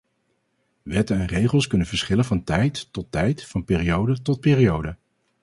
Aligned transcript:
Wetten 0.83 1.19
en 1.19 1.25
regels 1.25 1.67
kunnen 1.67 1.87
verschillen 1.87 2.25
van 2.25 2.43
tijd 2.43 2.93
tot 2.93 3.11
tijd, 3.11 3.45
van 3.45 3.65
periode 3.65 4.21
tot 4.21 4.39
periode. 4.39 4.95